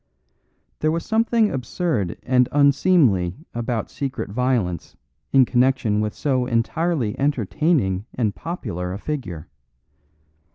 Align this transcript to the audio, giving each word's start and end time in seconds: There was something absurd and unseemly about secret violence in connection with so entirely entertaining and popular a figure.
There 0.79 0.89
was 0.91 1.05
something 1.05 1.51
absurd 1.51 2.17
and 2.23 2.49
unseemly 2.51 3.35
about 3.53 3.91
secret 3.91 4.31
violence 4.31 4.97
in 5.31 5.45
connection 5.45 6.01
with 6.01 6.15
so 6.15 6.47
entirely 6.47 7.13
entertaining 7.19 8.07
and 8.15 8.33
popular 8.33 8.93
a 8.93 8.97
figure. 8.97 9.47